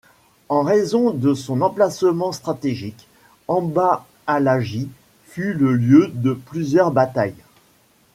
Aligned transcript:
En 0.49 0.63
raison 0.63 1.11
de 1.11 1.35
son 1.35 1.61
emplacement 1.61 2.31
stratégique, 2.31 3.07
Amba 3.47 4.07
Alagi 4.25 4.89
fut 5.27 5.53
le 5.53 5.73
lieu 5.75 6.07
de 6.11 6.33
plusieurs 6.33 6.89
batailles. 6.89 7.35